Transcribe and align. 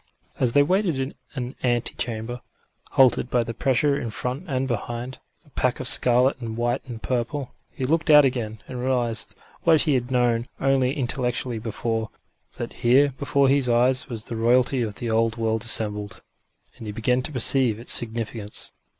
As 0.39 0.53
they 0.53 0.63
waited 0.63 0.97
in 0.97 1.13
an 1.35 1.53
ante 1.61 1.93
chamber, 1.93 2.41
halted 2.93 3.29
by 3.29 3.43
the 3.43 3.53
pressure 3.53 3.99
in 4.01 4.09
front 4.09 4.45
and 4.47 4.67
behind 4.67 5.19
a 5.45 5.51
pack 5.51 5.79
of 5.79 5.87
scarlet 5.87 6.41
and 6.41 6.57
white 6.57 6.81
and 6.87 7.03
purple 7.03 7.53
he 7.69 7.83
looked 7.83 8.09
out 8.09 8.25
again, 8.25 8.63
and 8.67 8.79
realised 8.81 9.35
what 9.61 9.83
he 9.83 9.93
had 9.93 10.09
known 10.09 10.47
only 10.59 10.91
intellectually 10.97 11.59
before, 11.59 12.09
that 12.57 12.73
here 12.73 13.13
before 13.19 13.47
his 13.47 13.69
eyes 13.69 14.09
was 14.09 14.23
the 14.23 14.39
royalty 14.39 14.81
of 14.81 14.95
the 14.95 15.11
old 15.11 15.37
world 15.37 15.63
assembled 15.65 16.23
and 16.77 16.87
he 16.87 16.91
began 16.91 17.21
to 17.21 17.31
perceive 17.31 17.77
its 17.77 17.91
significance. 17.93 18.71